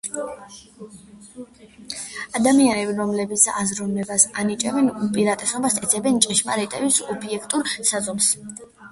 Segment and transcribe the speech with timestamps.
[2.37, 8.31] ადამიანები, რომლებიც აზროვნებას ანიჭებენ უპირატესობას, ეძებენ ჭეშმარიტების ობიექტურ საზომს.